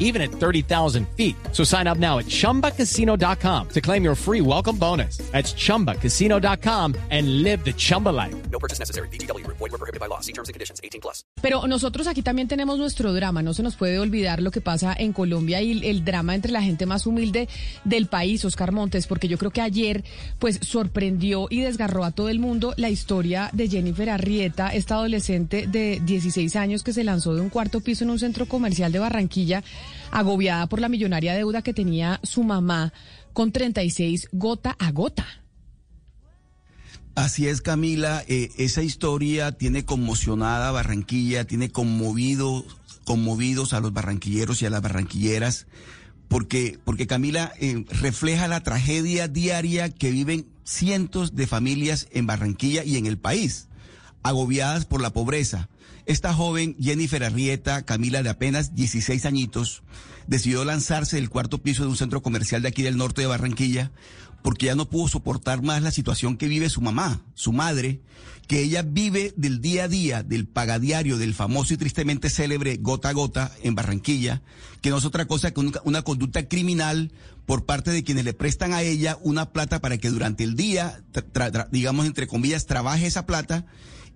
[0.00, 1.36] even at 30,000 feet.
[1.52, 5.18] So sign up now at chumbacasino.com to claim your free welcome bonus.
[5.30, 8.34] That's chumbacasino.com and live the Chumba life.
[8.50, 9.08] No purchase necessary.
[9.08, 9.46] BGW.
[9.46, 10.20] Void were prohibited by law.
[10.20, 10.80] See terms and conditions.
[10.82, 11.24] 18 plus.
[11.40, 14.94] Pero nosotros aquí también tenemos nuestro drama, no se nos puede olvidar lo que pasa
[14.98, 17.48] en Colombia y el, el drama entre la gente más humilde
[17.84, 20.04] del país, Oscar Montes, porque yo creo que ayer
[20.38, 25.66] pues sorprendió y desgarró a todo el mundo la historia de Jennifer Arrieta, esta adolescente
[25.66, 28.98] de 16 años que se lanzó de un cuarto piso en un centro comercial de
[28.98, 29.62] Barranquilla,
[30.10, 32.92] agobiada por la millonaria deuda que tenía su mamá
[33.32, 35.26] con 36 gota a gota.
[37.14, 38.22] Así es, Camila.
[38.28, 42.64] Eh, esa historia tiene conmocionada a Barranquilla, tiene conmovido,
[43.04, 45.66] conmovidos a los barranquilleros y a las barranquilleras,
[46.28, 52.84] porque, porque Camila eh, refleja la tragedia diaria que viven cientos de familias en Barranquilla
[52.84, 53.66] y en el país,
[54.22, 55.68] agobiadas por la pobreza.
[56.06, 59.82] Esta joven, Jennifer Arrieta, Camila de apenas 16 añitos,
[60.26, 63.90] decidió lanzarse del cuarto piso de un centro comercial de aquí del norte de Barranquilla
[64.42, 68.00] porque ya no pudo soportar más la situación que vive su mamá, su madre,
[68.46, 73.10] que ella vive del día a día, del pagadiario, del famoso y tristemente célebre gota
[73.10, 74.42] a gota en Barranquilla,
[74.80, 77.12] que no es otra cosa que una, conducta criminal
[77.46, 81.02] por parte de quienes le prestan a ella una plata para que durante el día,
[81.70, 83.66] digamos entre comillas, trabaje esa plata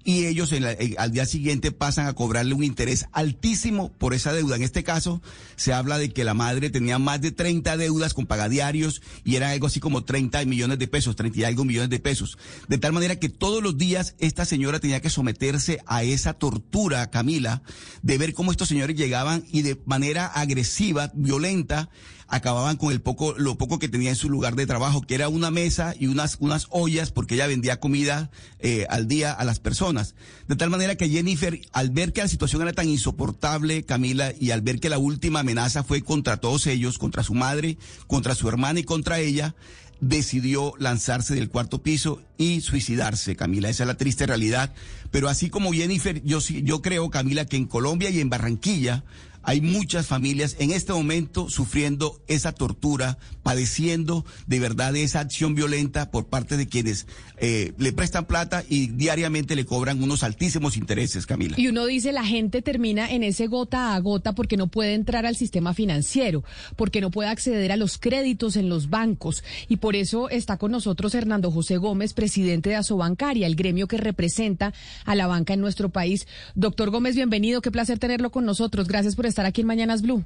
[0.05, 4.13] y ellos en la- eh, al día siguiente pasan a cobrarle un interés altísimo por
[4.15, 4.57] esa deuda.
[4.57, 5.23] En este caso,
[5.57, 9.51] se habla de que la madre tenía más de 30 deudas con pagadiarios y eran
[9.51, 12.37] algo así como 30 millones de pesos, 30 y algo millones de pesos.
[12.69, 17.11] De tal manera que todos los días esta señora tenía que someterse a esa tortura,
[17.11, 17.63] Camila,
[18.03, 21.89] de ver cómo estos señores llegaban y de manera agresiva, violenta,
[22.29, 25.29] acababan con el poco, lo poco que tenía en su lugar de trabajo, que era
[25.29, 28.31] una mesa y unas, unas ollas, porque ella vendía comida
[28.61, 30.15] eh, al día a las personas.
[30.49, 34.51] De tal manera que Jennifer, al ver que la situación era tan insoportable, Camila, y
[34.51, 38.49] al ver que la última amenaza fue contra todos ellos, contra su madre, contra su
[38.49, 39.55] hermana y contra ella,
[40.01, 43.69] decidió lanzarse del cuarto piso y suicidarse, Camila.
[43.69, 44.73] Esa es la triste realidad.
[45.11, 49.05] Pero así como Jennifer, yo sí, yo creo, Camila, que en Colombia y en Barranquilla
[49.45, 56.11] hay muchas familias en este momento sufriendo esa tortura, padeciendo de verdad esa acción violenta
[56.11, 57.07] por parte de quienes
[57.37, 61.55] eh, le prestan plata y diariamente le cobran unos altísimos intereses, Camila.
[61.57, 65.27] Y uno dice, la gente termina en ese gota a gota porque no puede entrar
[65.27, 66.43] al sistema financiero,
[66.75, 69.45] porque no puede acceder a los créditos en los bancos.
[69.69, 73.99] Y por eso está con nosotros Hernando José Gómez, presidente de Asobancaria, el gremio que
[73.99, 74.73] representa
[75.05, 76.27] a la banca en nuestro país.
[76.55, 77.61] Doctor Gómez, bienvenido.
[77.61, 78.89] Qué placer tenerlo con nosotros.
[78.89, 80.25] Gracias por estar aquí en Mañanas Blue.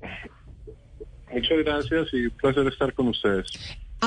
[1.32, 3.46] Muchas gracias y un placer estar con ustedes.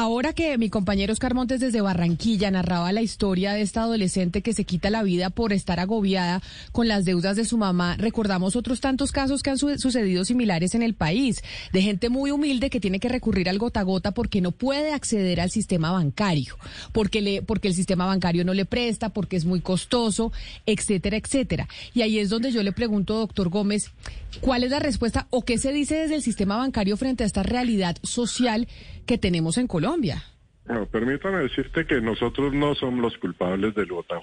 [0.01, 4.53] Ahora que mi compañero Oscar Montes desde Barranquilla narraba la historia de esta adolescente que
[4.53, 8.79] se quita la vida por estar agobiada con las deudas de su mamá, recordamos otros
[8.79, 11.43] tantos casos que han su sucedido similares en el país,
[11.73, 14.93] de gente muy humilde que tiene que recurrir al gota a gota porque no puede
[14.93, 16.55] acceder al sistema bancario,
[16.93, 20.31] porque, le, porque el sistema bancario no le presta, porque es muy costoso,
[20.65, 21.67] etcétera, etcétera.
[21.93, 23.91] Y ahí es donde yo le pregunto, doctor Gómez,
[24.39, 27.43] ¿cuál es la respuesta o qué se dice desde el sistema bancario frente a esta
[27.43, 28.65] realidad social
[29.05, 29.88] que tenemos en Colombia?
[30.69, 34.19] Bueno, permítame decirte que nosotros no somos los culpables del gota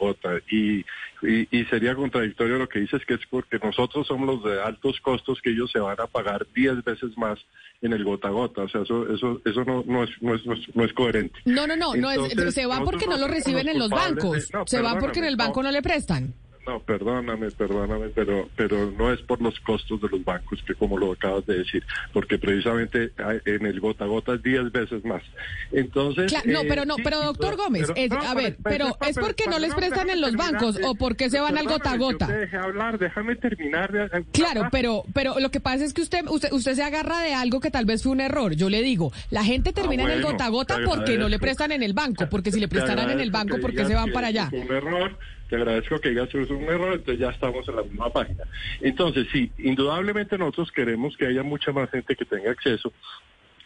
[0.48, 0.78] y,
[1.22, 5.00] y, y, sería contradictorio lo que dices que es porque nosotros somos los de altos
[5.00, 7.40] costos que ellos se van a pagar 10 veces más
[7.82, 8.62] en el gota gota.
[8.62, 11.36] O sea, eso eso eso no, no, es, no, es, no es coherente.
[11.46, 14.48] No, no, no, Entonces, no es, se va porque no lo reciben en los bancos.
[14.48, 16.32] De, no, se va porque en el banco no, no le prestan.
[16.66, 20.98] No, perdóname, perdóname, pero pero no es por los costos de los bancos, que como
[20.98, 23.12] lo acabas de decir, porque precisamente
[23.44, 25.22] en el gota a gota es 10 veces más.
[25.70, 26.32] Entonces...
[26.32, 29.16] Claro, no, pero no, pero doctor Gómez, pero, es, no, a ver, pero, pero, ¿es
[29.16, 32.26] porque no les prestan en los bancos o porque se van al gota a gota?
[32.26, 33.92] Dejé hablar, déjame terminar.
[33.92, 37.34] De, claro, pero pero lo que pasa es que usted, usted usted se agarra de
[37.34, 38.54] algo que tal vez fue un error.
[38.56, 41.28] Yo le digo, la gente termina ah, bueno, en el gota a gota porque no
[41.28, 43.94] le prestan en el banco, porque si le prestaran en el banco, ¿por qué se
[43.94, 44.50] van para allá?
[44.52, 45.16] Un error
[45.48, 48.44] te agradezco que digas que un error, entonces ya estamos en la misma página.
[48.80, 52.92] Entonces, sí, indudablemente nosotros queremos que haya mucha más gente que tenga acceso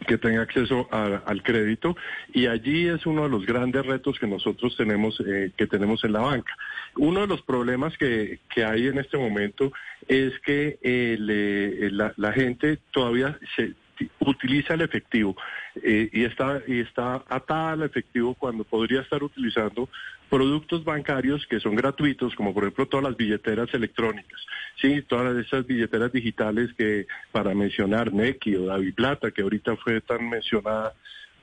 [0.07, 1.97] que tenga acceso al crédito
[2.33, 6.13] y allí es uno de los grandes retos que nosotros tenemos eh, que tenemos en
[6.13, 6.57] la banca.
[6.97, 9.73] Uno de los problemas que, que hay en este momento
[10.09, 13.75] es que eh, le, la, la gente todavía se
[14.21, 15.37] utiliza el efectivo
[15.83, 19.89] eh, y, está, y está atada al efectivo cuando podría estar utilizando
[20.29, 24.41] productos bancarios que son gratuitos, como por ejemplo todas las billeteras electrónicas,
[24.81, 30.01] sí, todas esas billeteras digitales que para mencionar Neki o David Plata, que ahorita fue
[30.01, 30.95] tan mencionada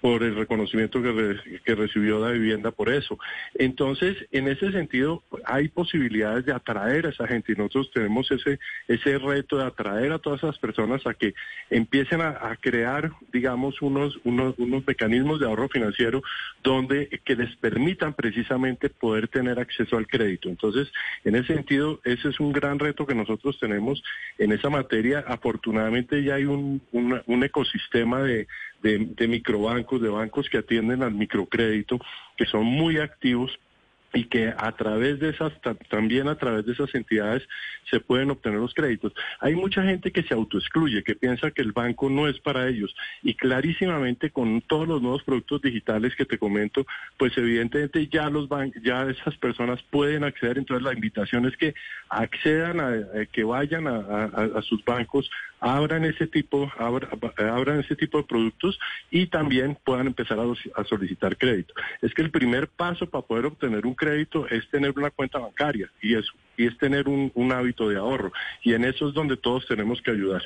[0.08, 3.20] por el reconocimiento que, recibió la vivienda por eso.
[3.56, 8.58] Entonces, en ese sentido, hay posibilidades de atraer a esa gente y nosotros tenemos ese,
[8.88, 11.34] ese reto de atraer a todas esas personas a que
[11.70, 16.24] empiecen a, crear, digamos, unos, unos, unos mecanismos de ahorro financiero
[16.64, 20.48] donde que les permitan precisamente poder tener acceso al crédito.
[20.48, 20.90] Entonces,
[21.26, 24.02] en ese sentido, ese es un gran reto que nosotros tenemos
[24.38, 25.26] en esa materia.
[25.28, 28.48] Afortunadamente ya hay un, un ecosistema de,
[28.82, 32.00] de, de microbancos, de bancos que atienden al microcrédito,
[32.36, 33.58] que son muy activos
[34.14, 35.54] y que a través de esas,
[35.90, 37.44] también a través de esas entidades
[37.90, 39.14] se pueden obtener los créditos.
[39.40, 42.96] Hay mucha gente que se autoexcluye, que piensa que el banco no es para ellos
[43.22, 46.86] y clarísimamente con todos los nuevos productos digitales que te comento,
[47.18, 48.48] pues evidentemente ya los
[48.82, 51.74] ya esas personas pueden acceder, entonces la invitación es que
[52.10, 58.80] accedan a, que vayan a, sus bancos, abran ese tipo, abran ese tipo de productos
[59.12, 61.74] y también puedan empezar a solicitar crédito.
[62.02, 65.92] Es que el primer paso para poder obtener un crédito es tener una cuenta bancaria
[66.02, 68.32] y es, y es tener un, un hábito de ahorro.
[68.64, 70.44] Y en eso es donde todos tenemos que ayudar.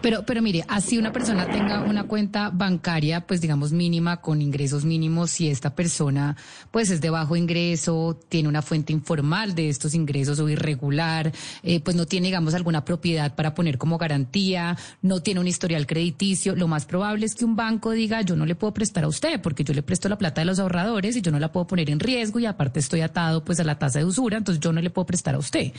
[0.00, 4.84] Pero, pero mire, así una persona tenga una cuenta bancaria, pues digamos mínima, con ingresos
[4.84, 6.36] mínimos, si esta persona
[6.70, 11.32] pues es de bajo ingreso, tiene una fuente informal de estos ingresos o irregular,
[11.62, 15.86] eh, pues no tiene, digamos, alguna propiedad para poner como garantía, no tiene un historial
[15.86, 19.08] crediticio, lo más probable es que un banco diga, yo no le puedo prestar a
[19.08, 21.66] usted porque yo le presto la plata de los ahorradores y yo no la puedo
[21.66, 24.72] poner en riesgo y aparte estoy atado pues a la tasa de usura, entonces yo
[24.72, 25.72] no le puedo prestar a usted.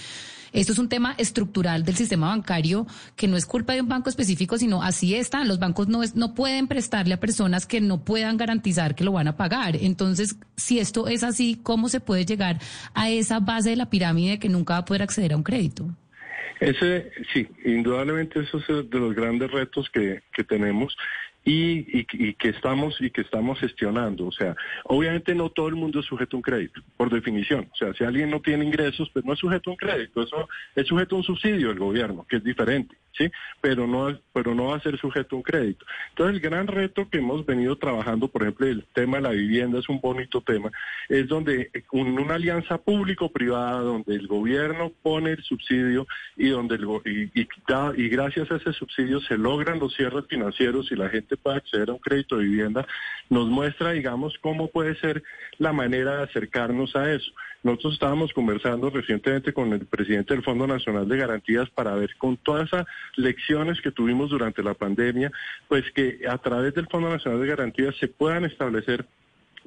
[0.54, 2.86] Esto es un tema estructural del sistema bancario
[3.16, 5.44] que no es culpa de un banco específico, sino así está.
[5.44, 9.12] Los bancos no, es, no pueden prestarle a personas que no puedan garantizar que lo
[9.12, 9.76] van a pagar.
[9.76, 12.60] Entonces, si esto es así, ¿cómo se puede llegar
[12.94, 15.90] a esa base de la pirámide que nunca va a poder acceder a un crédito?
[16.60, 20.96] Ese, sí, indudablemente eso es de los grandes retos que, que tenemos
[21.46, 24.28] y, y, que estamos y que estamos gestionando.
[24.28, 24.56] O sea,
[24.86, 27.70] obviamente no todo el mundo es sujeto a un crédito, por definición.
[27.72, 30.24] O sea, si alguien no tiene ingresos, pues no es sujeto a un crédito.
[30.24, 33.32] Eso es sujeto a un subsidio del gobierno, que es diferente, sí,
[33.62, 35.86] pero no, pero no va a ser sujeto a un crédito.
[36.10, 39.80] Entonces, el gran reto que hemos venido trabajando, por ejemplo, el tema de la vivienda
[39.80, 40.72] es un bonito tema,
[41.10, 46.76] es donde una alianza público-privada, donde el gobierno pone el subsidio y donde
[47.06, 51.58] y, y, gracias a ese subsidio se logran los cierres financieros y la gente pueda
[51.58, 52.86] acceder a un crédito de vivienda,
[53.30, 55.24] nos muestra, digamos, cómo puede ser
[55.58, 57.32] la manera de acercarnos a eso.
[57.64, 62.36] Nosotros estábamos conversando recientemente con el presidente del Fondo Nacional de Garantías para ver con
[62.36, 65.32] todas esas lecciones que tuvimos durante la pandemia,
[65.70, 69.06] pues que a través del Fondo Nacional de Garantías se puedan establecer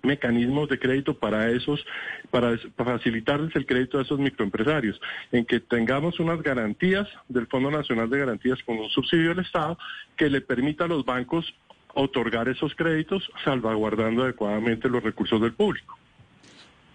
[0.03, 1.85] mecanismos de crédito para esos,
[2.31, 5.01] para, facilitarles el crédito a esos microempresarios,
[5.33, 9.79] en que tengamos unas garantías del Fondo Nacional de Garantías con un subsidio del Estado
[10.19, 11.55] que le permita a los bancos
[11.95, 15.99] otorgar esos créditos salvaguardando adecuadamente los recursos del público.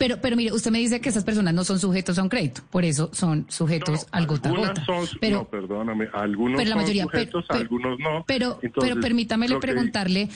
[0.02, 2.64] Pero, pero mire, usted me dice que esas personas no son sujetos a un crédito,
[2.72, 4.84] por eso son sujetos al gota a gota.
[5.20, 8.24] pero, no, perdóname, algunos pero la mayoría, son sujetos, algunos no.
[8.26, 10.28] Pero, pero permítame preguntarle,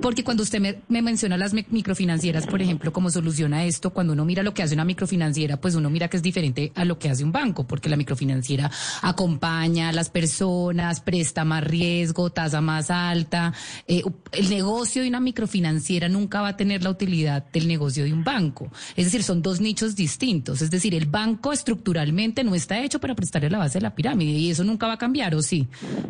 [0.00, 4.24] porque cuando usted me, me, menciona las microfinancieras, por ejemplo, cómo soluciona esto, cuando uno
[4.24, 7.08] mira lo que hace una microfinanciera, pues uno mira que es diferente a lo que
[7.08, 8.72] hace un banco, porque la microfinanciera
[9.02, 13.54] acompaña a las personas, presta más riesgo, tasa más alta.
[13.86, 18.12] Eh, el negocio de una microfinanciera nunca va a tener la utilidad del negocio de
[18.12, 18.72] un banco.
[18.96, 20.62] Es decir, son dos nichos distintos.
[20.62, 24.32] Es decir, el banco estructuralmente no está hecho para prestarle la base de la pirámide
[24.32, 25.68] y eso nunca va a cambiar, ¿o sí,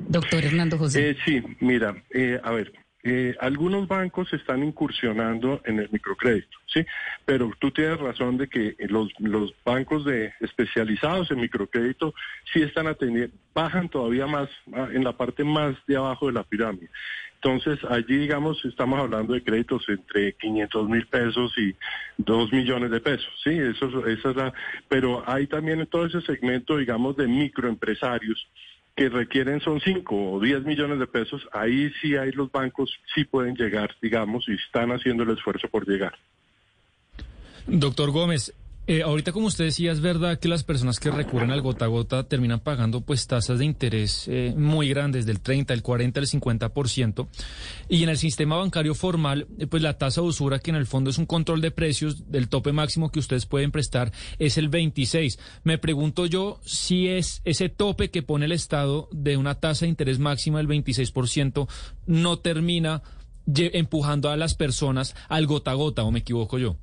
[0.09, 1.11] doctor Hernando José?
[1.11, 2.73] Eh, sí, mira, eh, a ver,
[3.05, 6.87] eh, algunos bancos están incursionando en el microcrédito, ¿sí?
[7.25, 12.15] Pero tú tienes razón de que los, los bancos de especializados en microcrédito
[12.53, 16.45] sí están atendiendo, bajan todavía más ah, en la parte más de abajo de la
[16.45, 16.91] pirámide.
[17.45, 21.75] Entonces, allí, digamos, estamos hablando de créditos entre 500 mil pesos y
[22.19, 23.51] 2 millones de pesos, ¿sí?
[23.51, 24.55] Eso, esa es la...
[24.89, 28.47] Pero hay también en todo ese segmento, digamos, de microempresarios
[28.95, 33.25] que requieren son 5 o 10 millones de pesos, ahí sí hay los bancos, sí
[33.25, 36.13] pueden llegar, digamos, y están haciendo el esfuerzo por llegar.
[37.67, 38.55] Doctor Gómez,
[38.89, 41.89] Eh, ahorita, como usted decía, es verdad que las personas que recurren al gota a
[41.89, 46.27] gota terminan pagando pues tasas de interés eh, muy grandes, del 30, el 40, el
[46.27, 47.29] 50%.
[47.89, 50.87] Y en el sistema bancario formal, eh, pues la tasa de usura, que en el
[50.87, 54.11] fondo es un control de precios del tope máximo que ustedes pueden prestar,
[54.41, 55.39] es el 26.
[55.63, 59.91] Me pregunto yo si es ese tope que pone el Estado de una tasa de
[59.91, 61.69] interés máxima del 26%
[62.07, 63.03] no termina
[63.47, 66.77] empujando a las personas al gota a gota, o me equivoco yo.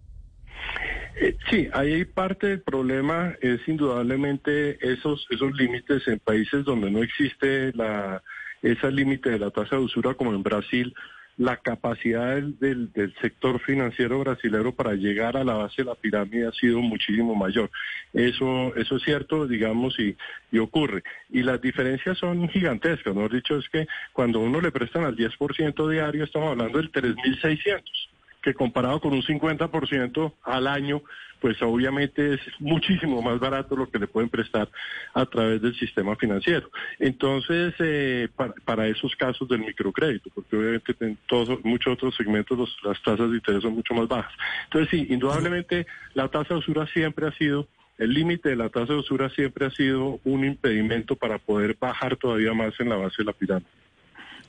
[1.22, 7.04] Eh, sí, ahí parte del problema es indudablemente esos esos límites en países donde no
[7.04, 8.24] existe la
[8.62, 10.94] ese límite de la tasa de usura como en Brasil,
[11.38, 16.48] la capacidad del, del, sector financiero brasileño para llegar a la base de la pirámide
[16.48, 17.70] ha sido muchísimo mayor.
[18.14, 20.18] Eso, eso es cierto, digamos, y,
[20.52, 21.04] y ocurre.
[21.30, 23.30] Y las diferencias son gigantescas, ¿no?
[23.30, 28.10] Dicho es que cuando uno le prestan al 10% diario, estamos hablando del 3.600
[28.42, 31.02] que comparado con un 50% al año,
[31.40, 34.70] pues obviamente es muchísimo más barato lo que le pueden prestar
[35.14, 36.70] a través del sistema financiero.
[37.00, 38.28] Entonces, eh,
[38.66, 43.38] para, esos casos del microcrédito, porque obviamente en todos, muchos otros segmentos las tasas de
[43.38, 44.34] interés son mucho más bajas.
[44.66, 47.68] Entonces, sí, indudablemente la tasa de usura siempre ha sido
[47.98, 52.16] el límite de la tasa de usura siempre ha sido un impedimento para poder bajar
[52.16, 53.79] todavía más en la base de la pirámide.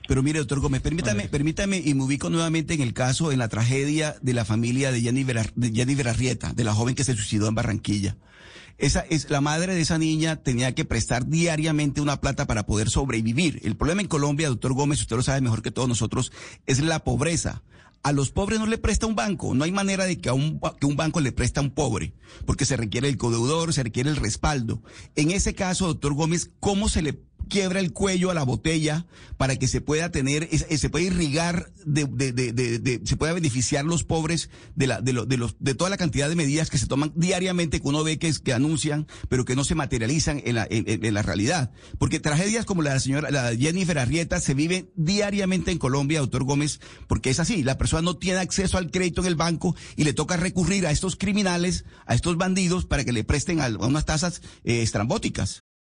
[0.09, 3.49] Pero mire, doctor Gómez, permítame, permítame y me ubico nuevamente en el caso, en la
[3.49, 7.55] tragedia de la familia de Jenny, de Arrieta, de la joven que se suicidó en
[7.55, 8.17] Barranquilla.
[8.79, 12.89] Esa es la madre de esa niña tenía que prestar diariamente una plata para poder
[12.89, 13.61] sobrevivir.
[13.63, 16.33] El problema en Colombia, doctor Gómez, usted lo sabe mejor que todos nosotros,
[16.67, 17.63] es la pobreza.
[18.03, 19.55] A los pobres no le presta un banco.
[19.55, 22.15] No hay manera de que a un, que un banco le presta a un pobre,
[22.47, 24.83] porque se requiere el codeudor, se requiere el respaldo.
[25.15, 27.13] En ese caso, doctor Gómez, ¿cómo se le
[27.49, 29.07] quiebra el cuello a la botella
[29.37, 34.05] para que se pueda tener, se pueda irrigar, de, de, de, se pueda beneficiar los
[34.05, 37.13] pobres de la, de, de los, de toda la cantidad de medidas que se toman
[37.17, 41.15] diariamente que uno ve que, que anuncian, pero que no se materializan en la, en,
[41.15, 41.73] la realidad.
[41.99, 46.81] Porque tragedias como la señora, la Jennifer Arrieta se viven diariamente en Colombia, doctor Gómez,
[47.09, 50.13] porque es así, la persona no tiene acceso al crédito en el banco y le
[50.13, 54.43] toca recurrir a estos criminales, a estos bandidos para que le presten a, unas tasas
[54.65, 55.63] eh, estrambóticas.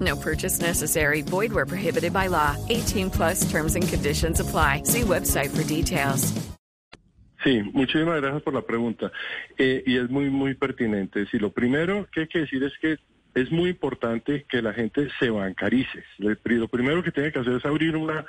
[0.00, 1.22] No purchase necessary.
[1.22, 2.56] Void where prohibited by law.
[2.68, 4.82] 18 plus terms and conditions apply.
[4.84, 6.32] See website for details.
[7.44, 9.12] Sí, muchísimas gracias por la pregunta.
[9.56, 11.26] Eh, y es muy, muy pertinente.
[11.26, 12.98] Sí, lo primero que hay que decir es que
[13.34, 16.02] es muy importante que la gente se bancarice.
[16.18, 18.24] Lo primero que tiene que hacer es abrir una,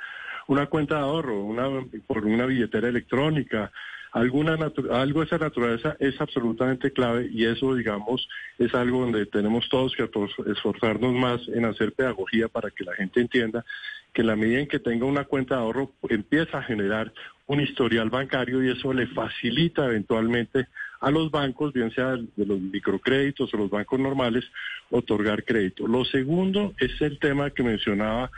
[0.46, 1.68] una cuenta de ahorro, una,
[2.06, 3.72] por una billetera electrónica,
[4.12, 4.58] alguna
[4.90, 9.94] algo de esa naturaleza es absolutamente clave y eso, digamos, es algo donde tenemos todos
[9.94, 10.08] que
[10.46, 13.64] esforzarnos más en hacer pedagogía para que la gente entienda
[14.12, 17.12] que la medida en que tenga una cuenta de ahorro empieza a generar
[17.46, 20.66] un historial bancario y eso le facilita eventualmente
[21.00, 24.44] a los bancos, bien sea de los microcréditos o los bancos normales,
[24.90, 25.86] otorgar crédito.
[25.86, 28.30] Lo segundo es el tema que mencionaba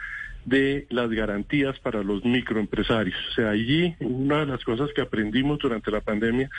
[0.50, 3.16] de las garantías para los microempresarios.
[3.30, 6.50] O sea, allí una de las cosas que aprendimos durante la pandemia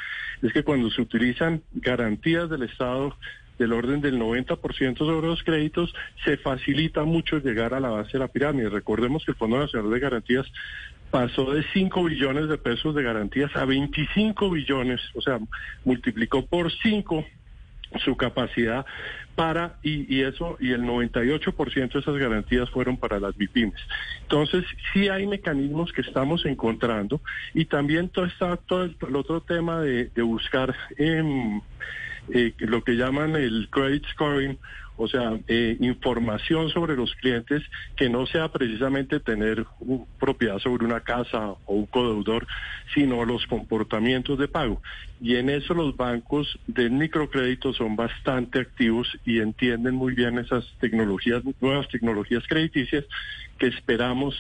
[0.42, 3.16] es que cuando se utilizan garantías del Estado
[3.60, 5.94] del orden del 90% sobre los créditos,
[6.26, 8.70] se facilita mucho llegar a la base de la pirámide.
[8.70, 10.48] Recordemos que el Fondo Nacional de Garantías
[11.12, 15.38] pasó de 5 billones de pesos de garantías a 25 billones, o sea,
[15.84, 17.24] multiplicó por 5
[18.00, 18.86] su capacidad
[19.36, 23.80] para, y, y, eso, y el 98% de esas garantías fueron para las MIPIMES.
[24.24, 27.22] Entonces, sí hay mecanismos que estamos encontrando
[27.54, 31.54] y también todo está todo el, otro tema de, buscar eh,
[32.60, 34.58] lo que llaman el credit scoring
[35.02, 37.64] o sea, eh, información sobre los clientes
[37.96, 39.66] que no sea precisamente tener
[40.20, 42.46] propiedad sobre una casa o un codeudor,
[42.94, 44.80] sino los comportamientos de pago.
[45.20, 50.66] Y en eso los bancos de microcrédito son bastante activos y entienden muy bien esas
[50.80, 53.06] tecnologías, nuevas tecnologías crediticias
[53.58, 54.36] que esperamos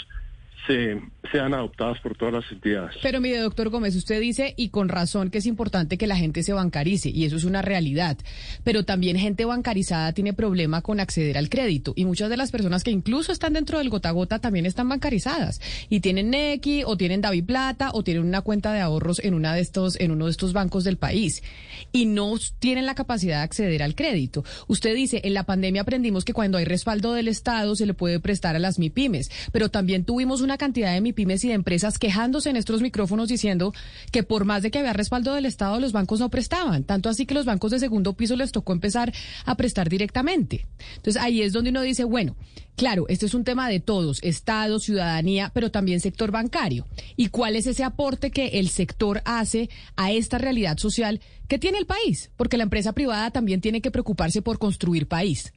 [0.68, 1.01] se,
[1.32, 2.96] sean adoptadas por todas las entidades.
[3.01, 6.44] Pero mire, doctor Gómez, usted dice, y con razón, que es importante que la gente
[6.44, 8.18] se bancarice, y eso es una realidad.
[8.63, 11.94] Pero también gente bancarizada tiene problema con acceder al crédito.
[11.96, 15.62] Y muchas de las personas que incluso están dentro del gota gota también están bancarizadas.
[15.90, 19.54] Y tienen Nequi, o tienen David Plata, o tienen una cuenta de ahorros en, una
[19.54, 21.44] de estos, en uno de estos bancos del país.
[21.92, 24.44] Y no tienen la capacidad de acceder al crédito.
[24.68, 28.20] Usted dice, en la pandemia aprendimos que cuando hay respaldo del Estado se le puede
[28.20, 29.30] prestar a las MIPIMES.
[29.51, 33.74] Pero también tuvimos una cantidad de MIPIMES y de empresas quejándose en estos micrófonos diciendo
[34.12, 36.84] que por más de que había respaldo del Estado, los bancos no prestaban.
[36.84, 39.13] Tanto así que los bancos de segundo piso les tocó empezar
[39.46, 40.65] a prestar directamente.
[40.96, 42.36] Entonces ahí es donde uno dice, bueno,
[42.75, 46.88] claro, este es un tema de todos, Estado, ciudadanía, pero también sector bancario.
[47.15, 51.77] ¿Y cuál es ese aporte que el sector hace a esta realidad social que tiene
[51.77, 52.32] el país?
[52.38, 55.53] Porque la empresa privada también tiene que preocuparse por construir país.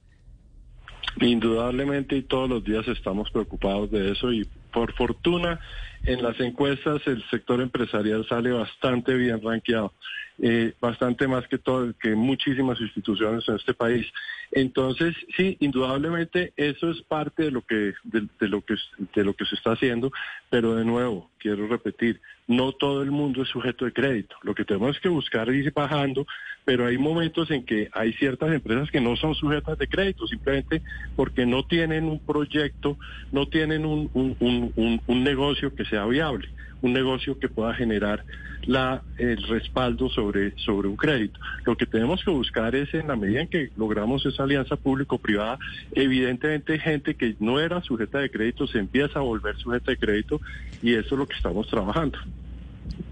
[1.20, 5.60] Indudablemente y todos los días estamos preocupados de eso y por fortuna
[6.06, 9.92] en las encuestas el sector empresarial sale bastante bien rankeado,
[10.38, 14.06] eh, bastante más que todo que muchísimas instituciones en este país.
[14.52, 18.74] Entonces, sí, indudablemente eso es parte de lo que de, lo que
[19.14, 20.12] de lo que se está haciendo,
[20.50, 24.36] pero de nuevo quiero repetir, no todo el mundo es sujeto de crédito.
[24.42, 26.26] Lo que tenemos que buscar es ir bajando,
[26.64, 30.82] pero hay momentos en que hay ciertas empresas que no son sujetas de crédito, simplemente
[31.16, 32.98] porque no tienen un proyecto,
[33.32, 36.48] no tienen un, un, un negocio que sea viable
[36.82, 38.24] un negocio que pueda generar
[38.66, 41.38] la, el respaldo sobre, sobre un crédito.
[41.64, 45.58] Lo que tenemos que buscar es, en la medida en que logramos esa alianza público-privada,
[45.92, 50.40] evidentemente gente que no era sujeta de crédito se empieza a volver sujeta de crédito
[50.82, 52.18] y eso es lo que estamos trabajando.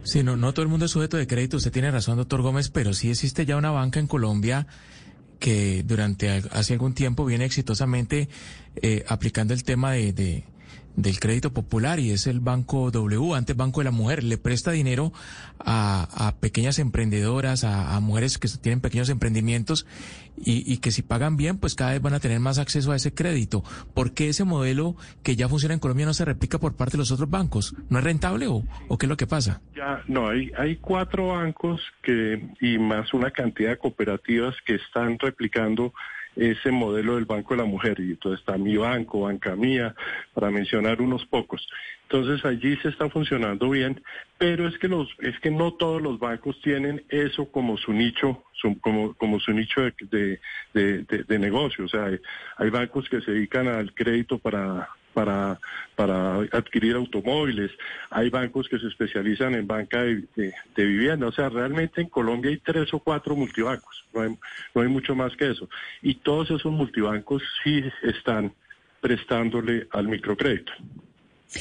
[0.03, 2.69] Sí, no, no todo el mundo es sujeto de crédito, usted tiene razón, doctor Gómez,
[2.69, 4.67] pero sí existe ya una banca en Colombia
[5.39, 8.29] que durante hace algún tiempo viene exitosamente
[8.77, 10.45] eh, aplicando el tema de, de
[10.97, 14.73] del crédito popular y es el Banco W, antes Banco de la Mujer, le presta
[14.73, 15.13] dinero
[15.59, 19.87] a, pequeñas emprendedoras, a, mujeres que tienen pequeños emprendimientos
[20.45, 23.15] y, que si pagan bien, pues cada vez van a tener más acceso a ese
[23.15, 23.63] crédito.
[23.95, 26.99] ¿Por qué ese modelo que ya funciona en Colombia no se replica por parte de
[26.99, 27.75] los otros bancos?
[27.91, 29.61] ¿No es rentable o, o qué es lo que pasa?
[29.77, 35.19] Ya, no, hay, hay cuatro bancos que y más una cantidad de cooperativas que están
[35.19, 35.93] replicando
[36.37, 38.01] ese modelo del Banco de la Mujer.
[38.01, 39.95] Y entonces está mi banco, Banca Mía,
[40.35, 41.67] para mencionar unos pocos.
[42.03, 44.03] Entonces allí se está funcionando bien,
[44.37, 48.45] pero es que los, es que no todos los bancos tienen eso como su nicho,
[48.81, 50.39] como, como su nicho de,
[50.75, 51.87] de, de, negocio.
[51.87, 52.11] O sea,
[52.59, 55.59] hay bancos que se dedican al crédito para para,
[55.97, 57.71] para adquirir automóviles,
[58.11, 62.59] hay bancos que se especializan en banca de, vivienda, o sea, realmente en Colombia hay
[62.59, 64.39] tres o cuatro multibancos, no
[64.75, 65.69] no hay mucho más que eso.
[66.03, 68.53] Y todos esos multibancos sí están
[69.01, 70.73] prestándole al microcrédito.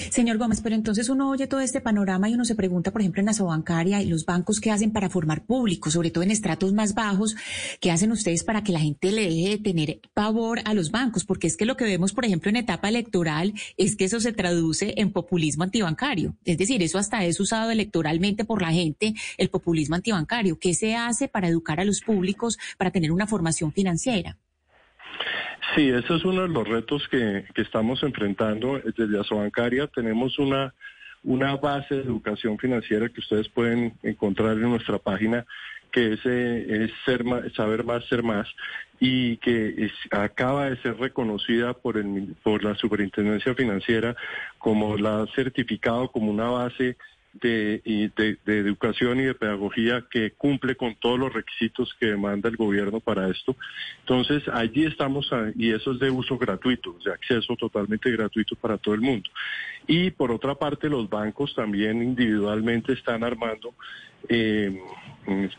[0.10, 3.20] Señor Gómez, pero entonces uno oye todo este panorama y uno se pregunta, por ejemplo,
[3.20, 6.74] en la sobancaria y los bancos qué hacen para formar público, sobre todo en estratos
[6.74, 7.36] más bajos,
[7.80, 11.26] qué hacen ustedes para que la gente le deje de tener pavor a los bancos,
[11.26, 14.34] porque es que lo que vemos, por ejemplo, en etapa electoral es que eso se
[14.34, 16.36] traduce en populismo antibancario.
[16.46, 20.58] Es decir, eso hasta es usado electoralmente por la gente, el populismo antibancario.
[20.58, 24.38] ¿Qué se hace para educar a los públicos, para tener una formación financiera?
[25.76, 29.88] Sí, ese es uno de los retos que, estamos enfrentando desde Asobancaria.
[29.88, 30.74] Tenemos una,
[31.24, 35.46] una base de educación financiera que ustedes pueden encontrar en nuestra página,
[35.92, 37.24] que es, eh, es ser
[37.56, 38.48] saber más, ser más,
[39.00, 44.16] y que acaba de ser reconocida por, el, por la Superintendencia Financiera
[44.58, 46.98] como la certificado como una base
[47.34, 47.82] de,
[48.46, 53.00] de, educación y de pedagogía que cumple con todos los requisitos que demanda el gobierno
[53.00, 53.56] para esto.
[54.00, 58.94] Entonces, allí estamos, y eso es de uso gratuito, de acceso totalmente gratuito para todo
[58.94, 59.30] el mundo.
[59.88, 63.74] Y por otra parte, los bancos también individualmente están armando
[64.30, 64.78] eh,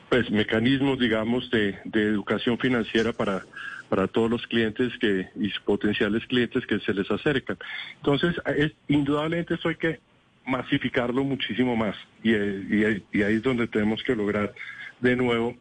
[0.09, 3.45] pues, mecanismos, digamos, de, de educación financiera para
[3.93, 7.59] para todos los clientes que y potenciales clientes que se les acercan.
[7.97, 10.01] Entonces, es, indudablemente eso hay que
[10.47, 14.53] masificarlo muchísimo más y, y, ahí es donde tenemos que lograr
[15.01, 15.57] de nuevo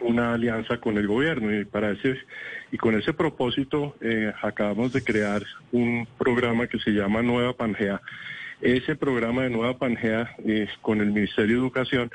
[0.00, 2.18] una alianza con el gobierno y para ese
[2.70, 8.00] y con ese propósito eh, acabamos de crear un programa que se llama Nueva Pangea.
[8.60, 12.10] Ese programa de Nueva Pangea eh, con el Ministerio de Educación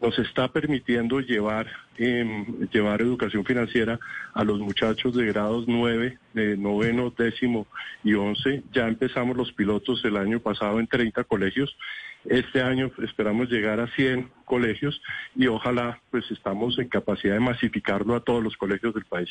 [0.00, 3.98] nos está permitiendo llevar, em, llevar educación financiera
[4.32, 7.66] a los muchachos de grados 9, de noveno, décimo
[8.04, 8.62] y once.
[8.72, 11.76] Ya empezamos los pilotos el año pasado en 30 colegios.
[12.24, 15.00] Este año esperamos llegar a 100 colegios
[15.34, 19.30] y ojalá pues estamos en capacidad de masificarlo a todos los colegios del país.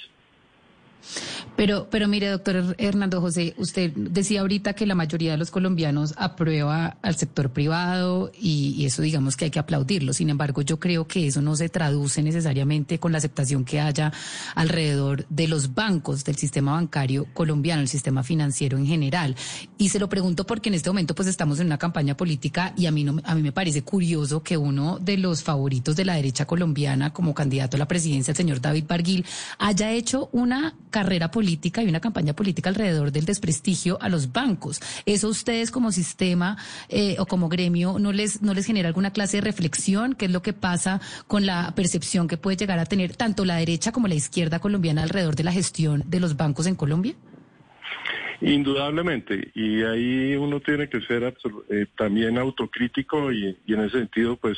[1.58, 6.14] Pero, pero mire, doctor Hernando José, usted decía ahorita que la mayoría de los colombianos
[6.16, 10.14] aprueba al sector privado y, eso digamos que hay que aplaudirlo.
[10.14, 14.14] Sin embargo, yo creo que eso no se traduce necesariamente con la aceptación que haya
[14.54, 19.36] alrededor de los bancos, del sistema bancario colombiano, el sistema financiero en general.
[19.80, 22.86] Y se lo pregunto porque en este momento pues estamos en una campaña política y
[22.86, 26.14] a mí, no, a mí me parece curioso que uno de los favoritos de la
[26.14, 29.26] derecha colombiana como candidato a la presidencia, el señor David Barguil,
[29.58, 34.82] haya hecho una carrera política y una campaña política alrededor del desprestigio a los bancos.
[35.06, 36.58] ¿Eso ustedes como sistema
[36.90, 40.16] eh, o como gremio no les, no les genera alguna clase de reflexión?
[40.16, 43.58] ¿Qué es lo que pasa con la percepción que puede llegar a tener tanto la
[43.58, 47.14] derecha como la izquierda colombiana alrededor de la gestión de los bancos en Colombia?
[48.42, 51.32] Indudablemente, y ahí uno tiene que ser
[51.70, 54.58] eh, también autocrítico y, y en ese sentido, pues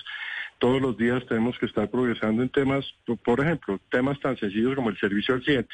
[0.58, 2.86] todos los días tenemos que estar progresando en temas,
[3.26, 5.74] por ejemplo, temas tan sencillos como el servicio al cliente.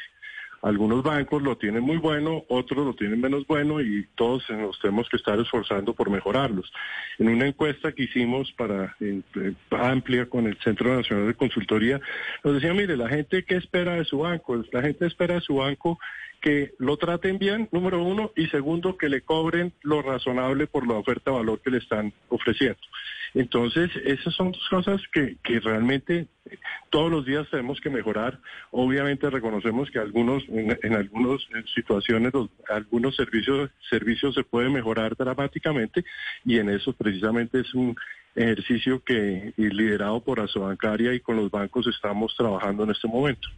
[0.62, 5.08] Algunos bancos lo tienen muy bueno, otros lo tienen menos bueno y todos nos tenemos
[5.08, 6.72] que estar esforzando por mejorarlos.
[7.18, 8.96] En una encuesta que hicimos para
[9.70, 12.00] amplia con el Centro Nacional de Consultoría,
[12.42, 15.56] nos decía, mire, la gente qué espera de su banco, la gente espera de su
[15.56, 15.98] banco
[16.40, 20.94] que lo traten bien, número uno, y segundo, que le cobren lo razonable por la
[20.94, 22.78] oferta de valor que le están ofreciendo.
[23.36, 26.26] Entonces, esas son dos cosas que, realmente
[26.88, 28.40] todos los días tenemos que mejorar.
[28.70, 31.42] Obviamente reconocemos que algunos, en, algunas
[31.74, 36.02] situaciones, los, algunos servicios, servicios se pueden mejorar dramáticamente
[36.46, 37.94] y en eso precisamente es un
[38.34, 43.48] ejercicio que liderado por Asobancaria y con los bancos estamos trabajando en este momento.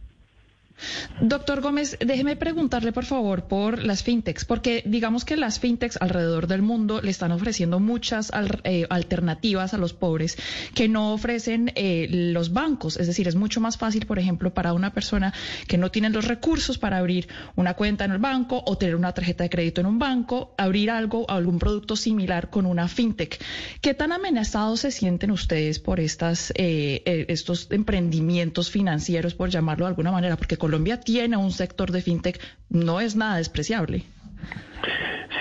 [1.21, 6.47] Doctor Gómez, déjeme preguntarle por favor por las fintechs, porque digamos que las fintechs alrededor
[6.47, 8.31] del mundo le están ofreciendo muchas
[8.63, 10.37] eh, alternativas a los pobres
[10.73, 12.97] que no ofrecen eh, los bancos.
[12.97, 15.33] Es decir, es mucho más fácil, por ejemplo, para una persona
[15.67, 19.13] que no tiene los recursos para abrir una cuenta en el banco o tener una
[19.13, 23.41] tarjeta de crédito en un banco, abrir algo, algún producto similar con una fintech.
[23.81, 29.89] ¿Qué tan amenazados se sienten ustedes por estas, eh, estos emprendimientos financieros, por llamarlo de
[29.89, 30.37] alguna manera?
[30.37, 34.03] Porque Colombia tiene un sector de fintech, no es nada despreciable.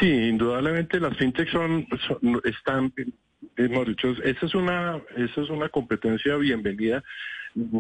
[0.00, 1.86] Sí, indudablemente las fintech son,
[2.44, 2.94] están,
[3.58, 7.04] hemos dicho, esa es una, esa es una competencia bienvenida.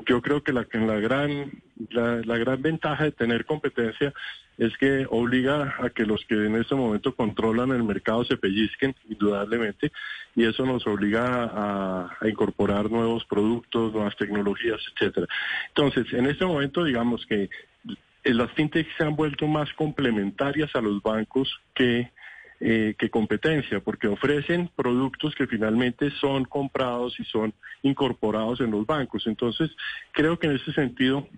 [0.06, 1.52] Yo creo que la, la gran,
[1.90, 4.12] la, la gran ventaja de tener competencia
[4.58, 8.94] es que obliga a que los que en este momento controlan el mercado se pellizquen,
[9.08, 9.92] indudablemente,
[10.34, 15.28] y eso nos obliga a, incorporar nuevos productos, nuevas tecnologías, etcétera.
[15.68, 17.48] Entonces, en este momento, digamos que
[18.24, 22.10] las fintechs se han vuelto más complementarias a los bancos que
[22.60, 28.86] eh, que competencia, porque ofrecen productos que finalmente son comprados y son incorporados en los
[28.86, 29.26] bancos.
[29.26, 29.70] Entonces,
[30.12, 31.28] creo que en ese sentido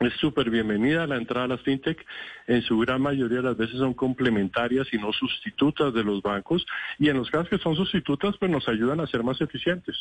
[0.00, 2.04] es súper bienvenida la entrada a las fintech.
[2.46, 6.64] En su gran mayoría de las veces son complementarias y no sustitutas de los bancos.
[6.98, 9.96] Y en los casos que son sustitutas, pues nos ayudan a ser más eficientes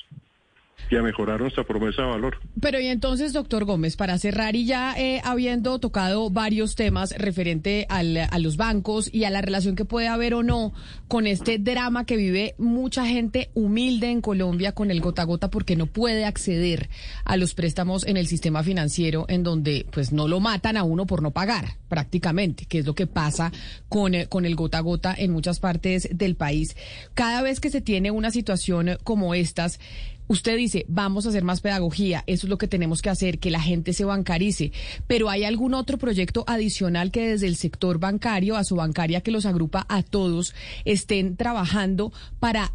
[0.90, 2.38] y a mejorar nuestra promesa de valor.
[2.62, 7.86] Pero y entonces, doctor Gómez, para cerrar y ya eh, habiendo tocado varios temas referente
[7.90, 10.74] al, a los bancos y a la relación que puede haber o no
[11.08, 15.50] con este drama que vive mucha gente humilde en Colombia con el gota a gota
[15.50, 16.90] porque no puede acceder
[17.26, 21.06] a los préstamos en el sistema financiero en donde pues no lo matan a uno
[21.06, 23.52] por no pagar prácticamente, que es lo que pasa
[23.90, 26.76] con, eh, con el gota a gota en muchas partes del país.
[27.14, 29.80] Cada vez que se tiene una situación como estas,
[30.28, 33.52] Usted dice, vamos a hacer más pedagogía, eso es lo que tenemos que hacer, que
[33.52, 34.72] la gente se bancarice,
[35.08, 39.32] pero ¿hay algún otro proyecto adicional que desde el sector bancario, a su bancaria que
[39.32, 40.54] los agrupa a todos,
[40.86, 42.74] estén trabajando para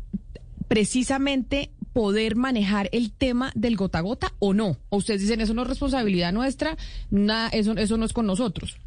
[0.69, 4.79] precisamente poder manejar el tema del gota a gota o no?
[4.89, 6.77] ¿O ustedes dicen, eso no es responsabilidad nuestra,
[7.11, 8.79] nada, eso, eso no es con nosotros?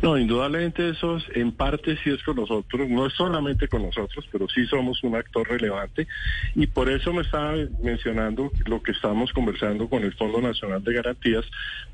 [0.00, 4.24] No, indudablemente eso es, en parte sí es con nosotros, no es solamente con nosotros,
[4.30, 6.06] pero sí somos un actor relevante.
[6.54, 10.94] Y por eso me estaba mencionando lo que estamos conversando con el Fondo Nacional de
[10.94, 11.44] Garantías,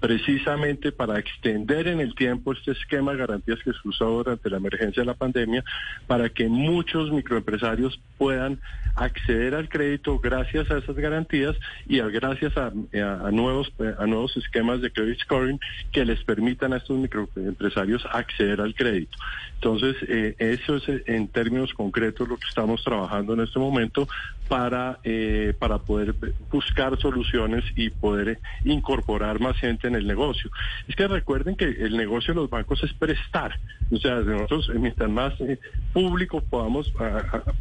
[0.00, 4.58] precisamente para extender en el tiempo este esquema de garantías que se usó durante la
[4.58, 5.64] emergencia de la pandemia,
[6.06, 8.60] para que muchos microempresarios puedan
[8.96, 12.70] acceder al crédito gracias a esas garantías y gracias a,
[13.32, 15.58] nuevos, a nuevos esquemas de credit scoring
[15.90, 19.16] que les permitan a estos microempresarios acceder al crédito.
[19.64, 24.06] Entonces, eh, eso es eh, en términos concretos lo que estamos trabajando en este momento
[24.46, 26.14] para, eh, para poder
[26.50, 30.50] buscar soluciones y poder incorporar más gente en el negocio.
[30.86, 33.58] Es que recuerden que el negocio de los bancos es prestar.
[33.90, 35.32] O sea, nosotros, mientras más
[35.94, 36.92] público podamos,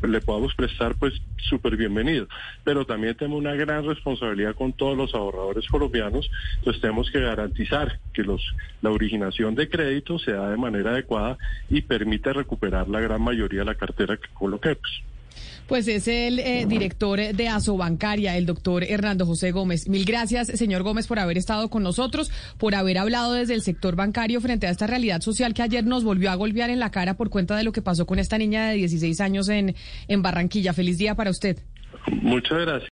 [0.02, 2.28] le podamos prestar, pues súper bienvenido.
[2.66, 6.30] Pero también tenemos una gran responsabilidad con todos los ahorradores colombianos.
[6.58, 8.42] Entonces tenemos que garantizar que los,
[8.82, 11.38] la originación de créditos se da de manera adecuada
[11.70, 15.04] y permite recuperar la gran mayoría de la cartera que coloquemos.
[15.68, 19.88] Pues es el eh, director de Asobancaria, el doctor Hernando José Gómez.
[19.88, 23.96] Mil gracias, señor Gómez, por haber estado con nosotros, por haber hablado desde el sector
[23.96, 27.16] bancario frente a esta realidad social que ayer nos volvió a golpear en la cara
[27.16, 29.76] por cuenta de lo que pasó con esta niña de 16 años en,
[30.08, 30.74] en Barranquilla.
[30.74, 31.58] Feliz día para usted.
[32.22, 32.93] Muchas gracias.